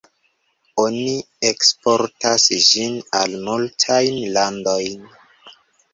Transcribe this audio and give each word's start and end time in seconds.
Oni 0.83 1.11
eksportas 1.49 2.47
ĝin 2.69 2.97
al 3.21 3.37
multajn 3.45 4.19
landojn. 4.39 5.09